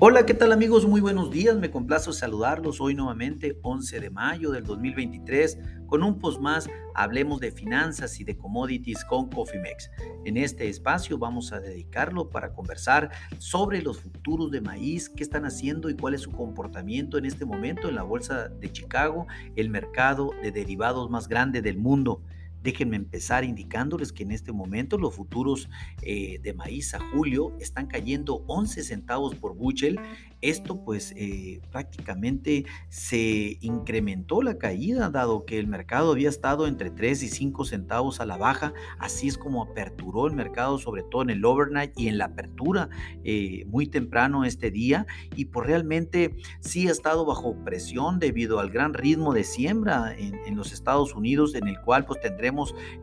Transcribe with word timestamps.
Hola, 0.00 0.24
¿qué 0.26 0.34
tal 0.34 0.52
amigos? 0.52 0.86
Muy 0.86 1.00
buenos 1.00 1.32
días, 1.32 1.56
me 1.56 1.72
complazo 1.72 2.12
saludarlos 2.12 2.80
hoy 2.80 2.94
nuevamente, 2.94 3.58
11 3.62 3.98
de 3.98 4.10
mayo 4.10 4.52
del 4.52 4.62
2023, 4.62 5.58
con 5.88 6.04
un 6.04 6.20
post 6.20 6.40
más, 6.40 6.70
hablemos 6.94 7.40
de 7.40 7.50
finanzas 7.50 8.20
y 8.20 8.24
de 8.24 8.36
commodities 8.36 9.04
con 9.04 9.28
Cofimex. 9.28 9.90
En 10.24 10.36
este 10.36 10.68
espacio 10.68 11.18
vamos 11.18 11.52
a 11.52 11.58
dedicarlo 11.58 12.30
para 12.30 12.52
conversar 12.52 13.10
sobre 13.38 13.82
los 13.82 13.98
futuros 13.98 14.52
de 14.52 14.60
maíz, 14.60 15.08
qué 15.08 15.24
están 15.24 15.44
haciendo 15.44 15.90
y 15.90 15.96
cuál 15.96 16.14
es 16.14 16.20
su 16.20 16.30
comportamiento 16.30 17.18
en 17.18 17.24
este 17.24 17.44
momento 17.44 17.88
en 17.88 17.96
la 17.96 18.04
Bolsa 18.04 18.50
de 18.50 18.70
Chicago, 18.70 19.26
el 19.56 19.68
mercado 19.68 20.30
de 20.44 20.52
derivados 20.52 21.10
más 21.10 21.26
grande 21.26 21.60
del 21.60 21.76
mundo. 21.76 22.22
Déjenme 22.62 22.96
empezar 22.96 23.44
indicándoles 23.44 24.12
que 24.12 24.22
en 24.24 24.32
este 24.32 24.52
momento 24.52 24.98
los 24.98 25.14
futuros 25.14 25.68
eh, 26.02 26.38
de 26.42 26.54
maíz 26.54 26.94
a 26.94 27.00
julio 27.12 27.56
están 27.60 27.86
cayendo 27.86 28.44
11 28.46 28.82
centavos 28.82 29.34
por 29.34 29.54
buchel 29.54 29.98
esto 30.40 30.84
pues 30.84 31.12
eh, 31.16 31.60
prácticamente 31.72 32.64
se 32.88 33.58
incrementó 33.60 34.40
la 34.40 34.56
caída 34.56 35.10
dado 35.10 35.44
que 35.44 35.58
el 35.58 35.66
mercado 35.66 36.12
había 36.12 36.28
estado 36.28 36.68
entre 36.68 36.90
3 36.90 37.24
y 37.24 37.28
5 37.28 37.64
centavos 37.64 38.20
a 38.20 38.26
la 38.26 38.36
baja, 38.36 38.72
así 39.00 39.26
es 39.26 39.36
como 39.36 39.62
aperturó 39.62 40.28
el 40.28 40.34
mercado 40.34 40.78
sobre 40.78 41.02
todo 41.02 41.22
en 41.22 41.30
el 41.30 41.44
overnight 41.44 41.92
y 41.96 42.06
en 42.06 42.18
la 42.18 42.26
apertura 42.26 42.88
eh, 43.24 43.64
muy 43.66 43.88
temprano 43.88 44.44
este 44.44 44.70
día. 44.70 45.06
Y 45.34 45.46
pues 45.46 45.66
realmente 45.66 46.36
sí 46.60 46.86
ha 46.88 46.92
estado 46.92 47.24
bajo 47.26 47.56
presión 47.64 48.20
debido 48.20 48.60
al 48.60 48.70
gran 48.70 48.94
ritmo 48.94 49.34
de 49.34 49.42
siembra 49.42 50.14
en, 50.16 50.36
en 50.46 50.56
los 50.56 50.72
Estados 50.72 51.14
Unidos 51.14 51.54
en 51.56 51.66
el 51.66 51.80
cual 51.80 52.04
pues 52.04 52.20
tendremos 52.20 52.47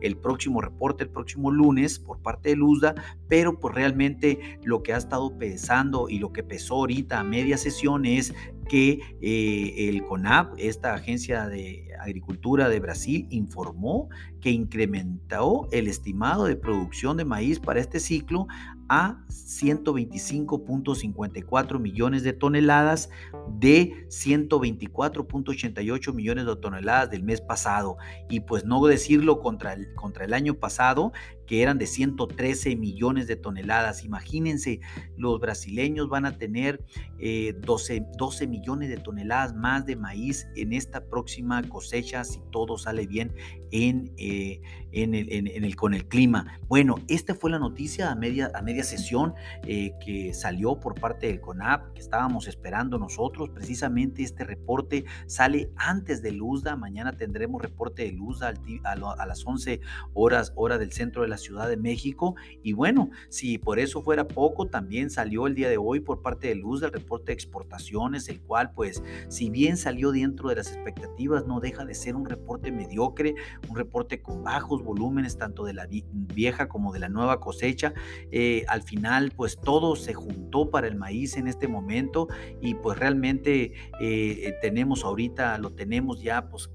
el 0.00 0.16
próximo 0.16 0.60
reporte 0.60 1.04
el 1.04 1.10
próximo 1.10 1.50
lunes 1.50 1.98
por 1.98 2.20
parte 2.20 2.50
de 2.50 2.56
Luzda, 2.56 2.94
pero 3.28 3.58
pues 3.58 3.74
realmente 3.74 4.58
lo 4.62 4.82
que 4.82 4.92
ha 4.92 4.96
estado 4.96 5.36
pesando 5.38 6.08
y 6.08 6.18
lo 6.18 6.32
que 6.32 6.42
pesó 6.42 6.76
ahorita 6.76 7.22
media 7.24 7.56
sesión 7.56 8.04
es 8.04 8.34
que 8.68 9.00
eh, 9.20 9.88
el 9.88 10.04
CONAP, 10.04 10.54
esta 10.58 10.94
agencia 10.94 11.46
de 11.46 11.88
agricultura 12.00 12.68
de 12.68 12.80
Brasil, 12.80 13.26
informó 13.30 14.08
que 14.40 14.50
incrementó 14.50 15.68
el 15.72 15.88
estimado 15.88 16.44
de 16.44 16.56
producción 16.56 17.16
de 17.16 17.24
maíz 17.24 17.60
para 17.60 17.80
este 17.80 18.00
ciclo 18.00 18.46
a 18.88 19.18
125.54 19.28 21.78
millones 21.78 22.22
de 22.22 22.32
toneladas 22.32 23.10
de 23.48 24.06
124.88 24.08 26.14
millones 26.14 26.46
de 26.46 26.56
toneladas 26.56 27.10
del 27.10 27.22
mes 27.22 27.40
pasado. 27.40 27.96
Y 28.28 28.40
pues 28.40 28.64
no 28.64 28.84
decirlo 28.86 29.38
contra 29.40 29.74
el, 29.74 29.94
contra 29.94 30.24
el 30.24 30.34
año 30.34 30.54
pasado, 30.54 31.12
que 31.46 31.62
eran 31.62 31.78
de 31.78 31.86
113 31.86 32.76
millones 32.76 33.26
de 33.26 33.36
toneladas. 33.36 34.04
Imagínense, 34.04 34.80
los 35.16 35.40
brasileños 35.40 36.08
van 36.08 36.26
a 36.26 36.36
tener 36.38 36.84
12, 37.18 37.96
eh, 37.96 38.06
12 38.18 38.46
millones 38.46 38.88
de 38.88 38.96
toneladas 38.96 39.54
más 39.54 39.86
de 39.86 39.96
maíz 39.96 40.48
en 40.56 40.72
esta 40.72 41.04
próxima 41.06 41.62
cosecha, 41.62 42.24
si 42.24 42.40
todo 42.50 42.78
sale 42.78 43.06
bien 43.06 43.34
en, 43.70 44.12
eh, 44.16 44.60
en, 44.92 45.14
en, 45.14 45.64
el, 45.64 45.76
con 45.76 45.94
el 45.94 46.06
clima. 46.06 46.58
Bueno, 46.68 46.96
esta 47.08 47.34
fue 47.34 47.50
la 47.50 47.58
noticia 47.58 48.10
a 48.10 48.14
media, 48.14 48.50
a 48.54 48.62
media 48.62 48.84
sesión 48.84 49.34
eh, 49.64 49.92
que 50.04 50.32
salió 50.34 50.78
por 50.80 50.98
parte 50.98 51.26
del 51.26 51.40
CONAP, 51.40 51.92
que 51.94 52.00
estábamos 52.00 52.48
esperando 52.48 52.98
nosotros. 52.98 53.50
Precisamente 53.50 54.22
este 54.22 54.44
reporte 54.44 55.04
sale 55.26 55.70
antes 55.76 56.22
de 56.22 56.32
Luzda. 56.32 56.76
Mañana 56.76 57.12
tendremos 57.12 57.62
reporte 57.62 58.04
de 58.04 58.12
Luzda 58.12 58.54
a, 58.84 58.92
a 58.92 59.26
las 59.26 59.46
11 59.46 59.80
horas, 60.14 60.52
hora 60.56 60.78
del 60.78 60.92
centro 60.92 61.22
de 61.22 61.28
la 61.28 61.35
Ciudad 61.36 61.68
de 61.68 61.76
México. 61.76 62.34
Y 62.62 62.72
bueno, 62.72 63.10
si 63.28 63.58
por 63.58 63.78
eso 63.78 64.02
fuera 64.02 64.26
poco, 64.26 64.66
también 64.66 65.10
salió 65.10 65.46
el 65.46 65.54
día 65.54 65.68
de 65.68 65.78
hoy 65.78 66.00
por 66.00 66.22
parte 66.22 66.48
de 66.48 66.54
Luzda 66.54 66.86
el 66.86 66.92
reporte 66.92 67.26
de 67.26 67.34
exportaciones, 67.34 68.28
el 68.28 68.40
cual 68.40 68.72
pues 68.74 69.02
si 69.28 69.50
bien 69.50 69.76
salió 69.76 70.12
dentro 70.12 70.48
de 70.48 70.56
las 70.56 70.72
expectativas, 70.72 71.46
no 71.46 71.60
deja 71.60 71.84
de 71.84 71.94
ser 71.94 72.16
un 72.16 72.26
reporte 72.26 72.72
mediocre, 72.72 73.34
un 73.68 73.76
reporte 73.76 74.20
con 74.22 74.42
bajos 74.42 74.82
volúmenes 74.82 75.38
tanto 75.38 75.64
de 75.64 75.74
la 75.74 75.86
vieja 76.12 76.68
como 76.68 76.92
de 76.92 77.00
la 77.00 77.08
nueva 77.08 77.40
cosecha. 77.40 77.94
Eh, 78.30 78.64
al 78.68 78.82
final, 78.82 79.32
pues 79.36 79.58
todo 79.58 79.96
se 79.96 80.14
juntó 80.14 80.70
para 80.70 80.86
el 80.86 80.96
maíz 80.96 81.36
en 81.36 81.46
este 81.46 81.68
momento 81.68 82.28
y 82.60 82.74
pues 82.74 82.98
realmente 82.98 83.72
eh, 84.00 84.54
tenemos 84.60 85.04
ahorita, 85.04 85.58
lo 85.58 85.72
tenemos 85.72 86.22
ya 86.22 86.48
pues 86.48 86.70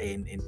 en, 0.00 0.26
en 0.28 0.40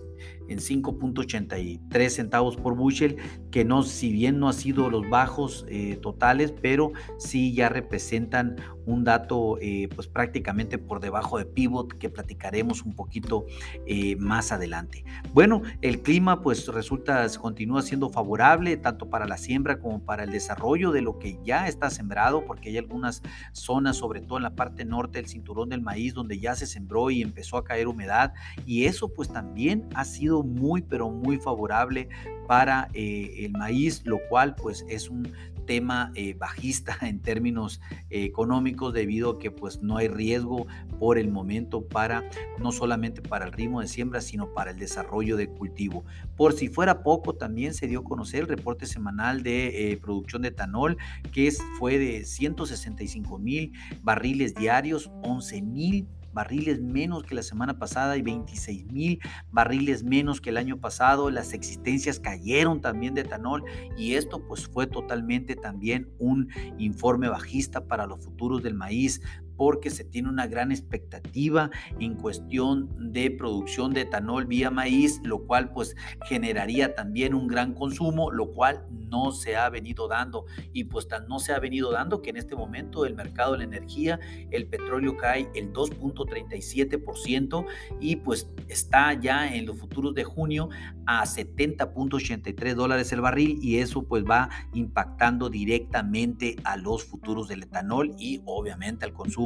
en 0.49 0.59
5.83 0.59 2.09
centavos 2.09 2.57
por 2.57 2.77
bushel, 2.77 3.17
que 3.51 3.65
no, 3.65 3.83
si 3.83 4.12
bien 4.12 4.39
no 4.39 4.49
ha 4.49 4.53
sido 4.53 4.91
los 4.91 5.09
bajos 5.09 5.65
eh, 5.69 5.97
totales, 6.01 6.53
pero 6.61 6.93
sí 7.19 7.55
ya 7.55 7.69
representan 7.69 8.57
un 8.87 9.05
dato 9.05 9.59
eh, 9.61 9.89
pues 9.95 10.09
prácticamente 10.09 10.77
por 10.79 11.01
debajo 11.01 11.39
de 11.39 11.47
pivot 11.47 11.97
que 11.97 12.11
platicaremos 12.11 12.83
un 12.83 12.95
poquito 12.95 13.47
eh, 13.87 14.17
más 14.17 14.53
adelante. 14.53 15.05
Bueno, 15.34 15.62
el 15.83 16.00
clima 16.00 16.43
pues 16.43 16.69
resulta, 16.69 17.27
continúa 17.41 17.83
siendo 17.83 18.09
favorable 18.09 18.77
tanto 18.77 19.11
para 19.11 19.27
la 19.27 19.37
siembra 19.37 19.81
como 19.81 19.99
para 19.99 20.22
el 20.22 20.31
desarrollo 20.31 20.93
de 20.93 21.03
lo 21.03 21.19
que 21.19 21.41
ya 21.45 21.67
está 21.67 21.91
sembrado, 21.91 22.45
porque 22.47 22.69
hay 22.69 22.78
algunas 22.78 23.21
zonas, 23.50 23.97
sobre 23.97 24.21
todo 24.21 24.37
en 24.37 24.44
la 24.44 24.55
parte 24.55 24.84
norte 24.84 25.19
del 25.19 25.27
cinturón 25.27 25.71
del 25.71 25.83
maíz, 25.83 26.15
donde 26.15 26.39
ya 26.39 26.55
se 26.55 26.69
sembró 26.69 27.11
y 27.11 27.21
empezó 27.21 27.56
a 27.56 27.65
caer 27.65 27.89
humedad, 27.89 28.33
y 28.65 28.84
eso 28.84 29.12
pues 29.12 29.28
también 29.28 29.89
ha 29.97 30.05
sido 30.05 30.44
muy, 30.44 30.83
pero 30.83 31.11
muy 31.11 31.39
favorable 31.39 32.09
para 32.47 32.89
eh, 32.94 33.34
el 33.39 33.55
maíz, 33.55 34.03
lo 34.05 34.21
cual 34.28 34.55
pues 34.55 34.87
es 34.89 35.11
un 35.11 35.33
tema 35.65 36.13
eh, 36.15 36.35
bajista 36.35 36.97
en 37.03 37.21
términos 37.21 37.81
eh, 38.11 38.25
económicos 38.25 38.93
debido 38.93 39.31
a 39.31 39.39
que 39.39 39.51
pues 39.51 39.83
no 39.83 39.97
hay 39.97 40.09
riesgo 40.09 40.67
por 40.99 41.19
el 41.19 41.31
momento 41.31 41.87
para 41.87 42.29
no 42.59 42.73
solamente 42.73 43.23
para 43.23 43.47
el 43.47 43.53
ritmo 43.53 43.81
de 43.81 43.89
siembra 43.89 44.21
sino 44.21 44.53
para 44.55 44.71
el 44.71 44.79
desarrollo 44.79 45.37
de 45.37 45.49
cultivo. 45.49 46.05
Por 46.37 46.53
si 46.53 46.69
fuera 46.69 47.03
poco 47.03 47.35
también 47.35 47.75
se 47.75 47.87
dio 47.87 48.01
a 48.01 48.05
conocer 48.05 48.41
el 48.41 48.49
reporte 48.49 48.87
semanal 48.87 49.43
de 49.43 49.99
producción 50.01 50.43
de 50.43 50.49
etanol 50.49 50.97
que 51.33 51.47
es, 51.47 51.63
fue 51.79 51.99
de 51.99 52.25
165 52.25 53.39
mil 53.39 53.73
barriles 54.03 54.55
diarios, 54.55 55.11
11 55.23 55.63
mil 55.63 56.09
barriles 56.34 56.83
menos 56.83 57.22
que 57.22 57.34
la 57.34 57.43
semana 57.43 57.78
pasada 57.78 58.17
y 58.17 58.22
26 58.22 58.87
mil 58.87 59.21
barriles 59.50 60.03
menos 60.05 60.41
que 60.41 60.50
el 60.50 60.56
año 60.56 60.78
pasado. 60.81 61.31
Las 61.31 61.53
existencias 61.53 62.21
cayeron 62.21 62.81
también 62.81 63.15
de 63.15 63.22
etanol 63.22 63.65
y 63.97 64.15
esto 64.15 64.44
pues 64.47 64.67
fue 64.67 64.87
totalmente 64.87 65.56
también 65.56 66.11
un 66.19 66.49
informe 66.78 67.28
bajista 67.28 67.87
para 67.87 68.06
los 68.06 68.25
futuros 68.25 68.62
del 68.62 68.75
maíz 68.75 69.21
porque 69.57 69.91
se 69.91 70.05
tiene 70.05 70.29
una 70.29 70.47
gran 70.47 70.73
expectativa 70.73 71.71
en 72.01 72.15
cuestión 72.15 73.13
de 73.13 73.31
producción 73.31 73.93
de 73.93 74.03
etanol 74.03 74.47
vía 74.47 74.71
maíz, 74.71 75.21
lo 75.25 75.47
cual 75.47 75.71
pues 75.73 75.95
generaría 76.27 76.95
también 76.95 77.35
un 77.35 77.47
gran 77.47 77.75
consumo, 77.75 78.31
lo 78.31 78.53
cual 78.53 78.87
no 78.91 79.33
se 79.33 79.57
ha 79.57 79.69
venido 79.71 80.09
dando. 80.09 80.47
Y 80.73 80.85
pues 80.85 81.09
no 81.29 81.39
se 81.39 81.53
ha 81.53 81.59
venido 81.59 81.93
dando 81.93 82.23
que 82.23 82.31
en 82.31 82.37
este 82.37 82.57
momento 82.57 83.05
el 83.05 83.15
mercado 83.15 83.53
de 83.53 83.59
la 83.59 83.65
energía, 83.65 84.19
el 84.51 84.67
petróleo 84.67 85.17
cae 85.17 85.49
el 85.55 85.73
2.37% 85.73 87.67
y 88.01 88.17
pues 88.17 88.49
está 88.69 89.15
ya 89.15 89.55
en 89.55 89.67
los 89.67 89.79
futuros 89.79 90.15
de 90.15 90.25
junio 90.25 90.69
a 91.07 91.25
70.83 91.25 92.75
dólares 92.75 93.13
el 93.13 93.21
barril 93.21 93.59
y 93.63 93.79
eso 93.79 94.03
pues 94.03 94.25
va 94.25 94.49
impactando 94.73 95.51
directamente 95.51 96.57
a 96.65 96.77
los 96.77 97.05
futuros 97.05 97.49
del 97.49 97.65
etanol 97.65 98.15
y 98.19 98.41
obviamente 98.45 99.05
al 99.05 99.13
consumo 99.13 99.44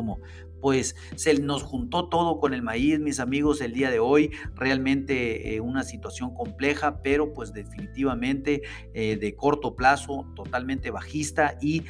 pues 0.60 0.97
se 1.14 1.34
nos 1.34 1.62
juntó 1.62 2.09
todo 2.09 2.41
con 2.41 2.54
el 2.54 2.62
maíz, 2.62 2.98
mis 2.98 3.20
amigos, 3.20 3.60
el 3.60 3.72
día 3.72 3.91
de 3.91 4.00
hoy. 4.00 4.31
Realmente 4.54 5.54
eh, 5.54 5.60
una 5.60 5.84
situación 5.84 6.34
compleja, 6.34 7.03
pero 7.03 7.32
pues 7.32 7.53
definitivamente 7.53 8.62
eh, 8.94 9.16
de 9.16 9.34
corto 9.36 9.76
plazo, 9.76 10.27
totalmente 10.34 10.91
bajista 10.91 11.56
y 11.60 11.84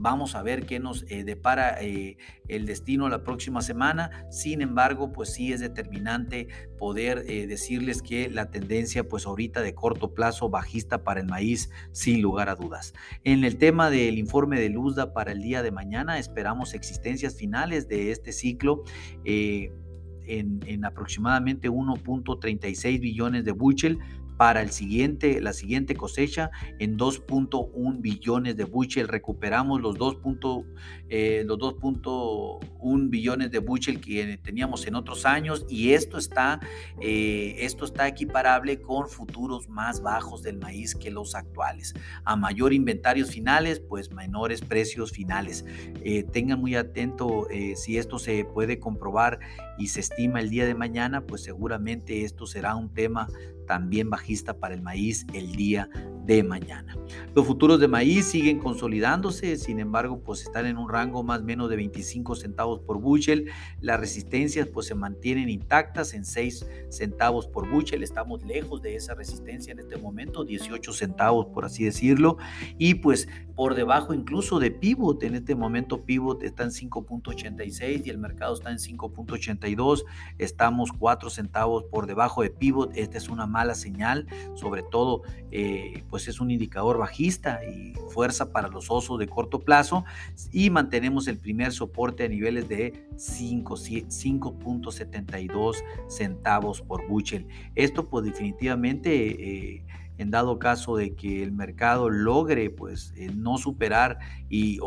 Vamos 0.00 0.36
a 0.36 0.42
ver 0.42 0.64
qué 0.64 0.78
nos 0.78 1.04
eh, 1.08 1.24
depara 1.24 1.82
eh, 1.82 2.16
el 2.46 2.66
destino 2.66 3.08
la 3.08 3.24
próxima 3.24 3.62
semana. 3.62 4.26
Sin 4.30 4.62
embargo, 4.62 5.12
pues 5.12 5.32
sí 5.34 5.52
es 5.52 5.58
determinante 5.58 6.46
poder 6.78 7.24
eh, 7.26 7.48
decirles 7.48 8.00
que 8.00 8.30
la 8.30 8.48
tendencia, 8.50 9.08
pues 9.08 9.26
ahorita 9.26 9.60
de 9.60 9.74
corto 9.74 10.14
plazo 10.14 10.50
bajista 10.50 11.02
para 11.02 11.20
el 11.20 11.26
maíz, 11.26 11.70
sin 11.90 12.22
lugar 12.22 12.48
a 12.48 12.54
dudas. 12.54 12.94
En 13.24 13.42
el 13.42 13.58
tema 13.58 13.90
del 13.90 14.18
informe 14.18 14.60
de 14.60 14.68
Luzda 14.68 15.12
para 15.12 15.32
el 15.32 15.42
día 15.42 15.64
de 15.64 15.72
mañana, 15.72 16.20
esperamos 16.20 16.74
existencias 16.74 17.34
finales 17.34 17.88
de 17.88 18.12
este 18.12 18.32
ciclo. 18.32 18.84
En, 19.24 20.60
en, 20.66 20.84
aproximadamente 20.84 21.70
1.36 21.70 23.00
billones 23.00 23.46
de 23.46 23.52
buchel, 23.52 23.98
para 24.38 24.62
el 24.62 24.70
siguiente, 24.70 25.40
la 25.40 25.52
siguiente 25.52 25.96
cosecha 25.96 26.50
en 26.78 26.96
2.1 26.96 28.00
billones 28.00 28.56
de 28.56 28.64
bushel. 28.64 29.08
Recuperamos 29.08 29.82
los 29.82 29.98
2.1 29.98 30.64
eh, 31.10 31.42
los 31.46 31.58
2.1 31.58 33.08
billones 33.08 33.50
de 33.50 33.58
bushel 33.58 34.00
que 34.00 34.38
teníamos 34.42 34.86
en 34.86 34.94
otros 34.94 35.24
años 35.24 35.64
y 35.68 35.92
esto 35.92 36.18
está, 36.18 36.60
eh, 37.00 37.56
esto 37.60 37.86
está 37.86 38.06
equiparable 38.06 38.80
con 38.80 39.08
futuros 39.08 39.68
más 39.68 40.02
bajos 40.02 40.42
del 40.42 40.58
maíz 40.58 40.94
que 40.94 41.10
los 41.10 41.34
actuales. 41.34 41.94
A 42.24 42.36
mayor 42.36 42.72
inventarios 42.72 43.30
finales, 43.30 43.80
pues 43.80 44.12
menores 44.12 44.60
precios 44.60 45.10
finales. 45.10 45.64
Eh, 46.04 46.24
tengan 46.24 46.60
muy 46.60 46.76
atento 46.76 47.48
si 47.74 47.98
esto 47.98 48.18
se 48.18 48.44
puede 48.44 48.78
comprobar 48.78 49.40
y 49.78 49.88
se 49.88 50.00
estima 50.00 50.40
el 50.40 50.50
día 50.50 50.66
de 50.66 50.74
mañana, 50.74 51.22
pues 51.22 51.42
seguramente 51.42 52.24
esto 52.24 52.46
será 52.46 52.76
un 52.76 52.92
tema 52.92 53.28
también 53.68 54.10
bajista 54.10 54.58
para 54.58 54.74
el 54.74 54.82
maíz 54.82 55.24
el 55.32 55.52
día 55.52 55.88
de 56.24 56.42
mañana. 56.42 56.97
Los 57.38 57.46
futuros 57.46 57.78
de 57.78 57.86
maíz 57.86 58.26
siguen 58.26 58.58
consolidándose, 58.58 59.56
sin 59.58 59.78
embargo, 59.78 60.18
pues 60.24 60.42
están 60.42 60.66
en 60.66 60.76
un 60.76 60.88
rango 60.88 61.22
más 61.22 61.38
o 61.42 61.44
menos 61.44 61.70
de 61.70 61.76
25 61.76 62.34
centavos 62.34 62.80
por 62.80 62.98
bushel. 62.98 63.48
Las 63.80 64.00
resistencias 64.00 64.66
pues 64.66 64.88
se 64.88 64.96
mantienen 64.96 65.48
intactas 65.48 66.14
en 66.14 66.24
6 66.24 66.66
centavos 66.88 67.46
por 67.46 67.70
bushel. 67.70 68.02
Estamos 68.02 68.44
lejos 68.44 68.82
de 68.82 68.96
esa 68.96 69.14
resistencia 69.14 69.70
en 69.70 69.78
este 69.78 69.96
momento, 69.98 70.42
18 70.42 70.92
centavos 70.92 71.46
por 71.54 71.64
así 71.64 71.84
decirlo. 71.84 72.38
Y 72.76 72.94
pues 72.94 73.28
por 73.54 73.76
debajo 73.76 74.14
incluso 74.14 74.58
de 74.58 74.72
pivot, 74.72 75.22
en 75.22 75.36
este 75.36 75.54
momento 75.54 76.04
pivot 76.04 76.42
está 76.42 76.64
en 76.64 76.70
5.86 76.70 78.04
y 78.04 78.10
el 78.10 78.18
mercado 78.18 78.54
está 78.54 78.72
en 78.72 78.78
5.82. 78.78 80.02
Estamos 80.38 80.90
4 80.90 81.30
centavos 81.30 81.84
por 81.84 82.08
debajo 82.08 82.42
de 82.42 82.50
pivot. 82.50 82.96
Esta 82.96 83.16
es 83.16 83.28
una 83.28 83.46
mala 83.46 83.76
señal, 83.76 84.26
sobre 84.56 84.82
todo 84.82 85.22
eh, 85.52 86.02
pues 86.10 86.26
es 86.26 86.40
un 86.40 86.50
indicador 86.50 86.98
bajista 86.98 87.27
y 87.64 87.94
fuerza 88.10 88.52
para 88.52 88.68
los 88.68 88.90
osos 88.90 89.18
de 89.18 89.26
corto 89.28 89.60
plazo 89.60 90.04
y 90.52 90.68
mantenemos 90.70 91.26
el 91.28 91.38
primer 91.38 91.72
soporte 91.72 92.24
a 92.24 92.28
niveles 92.28 92.68
de 92.68 93.08
5.72 93.14 95.76
centavos 96.08 96.82
por 96.82 97.08
bushel. 97.08 97.46
Esto 97.74 98.08
pues 98.08 98.24
definitivamente... 98.24 99.76
Eh, 99.76 99.84
en 100.18 100.32
dado 100.32 100.58
caso 100.58 100.96
de 100.96 101.14
que 101.14 101.44
el 101.44 101.52
mercado 101.52 102.10
logre 102.10 102.70
pues 102.70 103.12
eh, 103.16 103.30
no 103.34 103.56
superar 103.56 104.18
y 104.48 104.80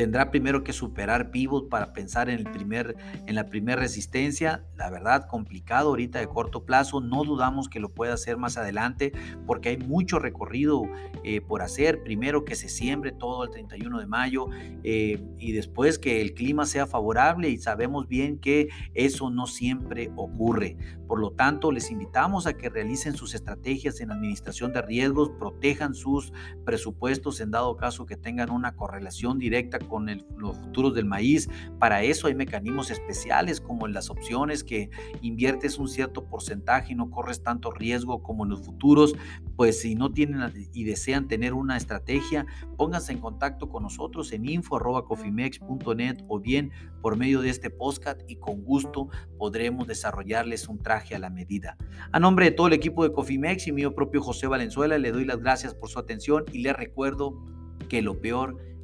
tendrá 0.00 0.30
primero 0.30 0.64
que 0.64 0.72
superar 0.72 1.30
pivot 1.30 1.68
para 1.68 1.92
pensar 1.92 2.30
en, 2.30 2.38
el 2.38 2.50
primer, 2.50 2.96
en 3.26 3.34
la 3.34 3.50
primera 3.50 3.82
resistencia. 3.82 4.64
La 4.74 4.88
verdad, 4.88 5.26
complicado 5.26 5.90
ahorita 5.90 6.20
de 6.20 6.26
corto 6.26 6.64
plazo. 6.64 7.02
No 7.02 7.22
dudamos 7.22 7.68
que 7.68 7.80
lo 7.80 7.90
pueda 7.90 8.14
hacer 8.14 8.38
más 8.38 8.56
adelante 8.56 9.12
porque 9.46 9.68
hay 9.68 9.76
mucho 9.76 10.18
recorrido 10.18 10.84
eh, 11.22 11.42
por 11.42 11.60
hacer. 11.60 12.02
Primero 12.02 12.46
que 12.46 12.54
se 12.54 12.70
siembre 12.70 13.12
todo 13.12 13.44
el 13.44 13.50
31 13.50 13.98
de 13.98 14.06
mayo 14.06 14.46
eh, 14.84 15.22
y 15.36 15.52
después 15.52 15.98
que 15.98 16.22
el 16.22 16.32
clima 16.32 16.64
sea 16.64 16.86
favorable 16.86 17.50
y 17.50 17.58
sabemos 17.58 18.08
bien 18.08 18.38
que 18.38 18.70
eso 18.94 19.28
no 19.28 19.46
siempre 19.46 20.10
ocurre. 20.16 20.78
Por 21.10 21.20
lo 21.20 21.32
tanto, 21.32 21.72
les 21.72 21.90
invitamos 21.90 22.46
a 22.46 22.56
que 22.56 22.70
realicen 22.70 23.16
sus 23.16 23.34
estrategias 23.34 24.00
en 24.00 24.12
administración 24.12 24.72
de 24.72 24.80
riesgos, 24.80 25.30
protejan 25.40 25.92
sus 25.92 26.32
presupuestos 26.64 27.40
en 27.40 27.50
dado 27.50 27.76
caso 27.76 28.06
que 28.06 28.16
tengan 28.16 28.48
una 28.48 28.76
correlación 28.76 29.38
directa 29.40 29.80
con 29.90 30.06
los 30.38 30.56
futuros 30.56 30.94
del 30.94 31.04
maíz. 31.04 31.50
Para 31.78 32.02
eso 32.02 32.28
hay 32.28 32.34
mecanismos 32.34 32.90
especiales 32.90 33.60
como 33.60 33.86
en 33.86 33.92
las 33.92 34.08
opciones 34.08 34.64
que 34.64 34.88
inviertes 35.20 35.78
un 35.78 35.88
cierto 35.88 36.24
porcentaje 36.24 36.92
y 36.92 36.96
no 36.96 37.10
corres 37.10 37.42
tanto 37.42 37.72
riesgo 37.72 38.22
como 38.22 38.44
en 38.44 38.50
los 38.50 38.64
futuros. 38.64 39.14
Pues 39.56 39.80
si 39.80 39.96
no 39.96 40.12
tienen 40.12 40.40
y 40.72 40.84
desean 40.84 41.28
tener 41.28 41.52
una 41.52 41.76
estrategia, 41.76 42.46
pónganse 42.76 43.12
en 43.12 43.18
contacto 43.18 43.68
con 43.68 43.82
nosotros 43.82 44.32
en 44.32 44.48
info.cofimex.net 44.48 46.24
o 46.28 46.38
bien 46.38 46.70
por 47.02 47.16
medio 47.16 47.42
de 47.42 47.50
este 47.50 47.70
podcast 47.70 48.20
y 48.28 48.36
con 48.36 48.62
gusto 48.62 49.08
podremos 49.36 49.86
desarrollarles 49.86 50.68
un 50.68 50.78
traje 50.78 51.14
a 51.14 51.18
la 51.18 51.30
medida. 51.30 51.76
A 52.12 52.20
nombre 52.20 52.46
de 52.46 52.52
todo 52.52 52.68
el 52.68 52.72
equipo 52.72 53.02
de 53.02 53.12
Cofimex 53.12 53.66
y 53.66 53.72
mío 53.72 53.94
propio 53.94 54.22
José 54.22 54.46
Valenzuela, 54.46 54.98
le 54.98 55.12
doy 55.12 55.24
las 55.24 55.40
gracias 55.40 55.74
por 55.74 55.88
su 55.88 55.98
atención 55.98 56.44
y 56.52 56.60
les 56.60 56.76
recuerdo 56.76 57.42
que 57.88 58.02
lo 58.02 58.20
peor 58.20 58.56